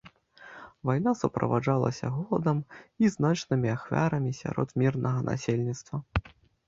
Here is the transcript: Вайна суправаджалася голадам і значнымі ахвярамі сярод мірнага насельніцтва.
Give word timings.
Вайна 0.89 1.11
суправаджалася 1.19 2.07
голадам 2.15 2.63
і 3.05 3.11
значнымі 3.17 3.69
ахвярамі 3.77 4.31
сярод 4.41 4.69
мірнага 4.85 5.19
насельніцтва. 5.33 5.97